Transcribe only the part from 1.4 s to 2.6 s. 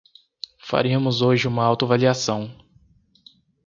uma autoavaliação